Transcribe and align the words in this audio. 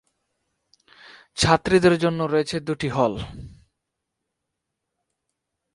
ছাত্রীদের 1.37 1.95
জন্য 1.97 2.19
রয়েছে 2.23 2.55
দুটি 2.59 2.89
হল। 2.89 3.13